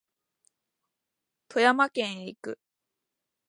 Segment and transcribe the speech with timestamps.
[1.47, 2.59] 富山県へ行く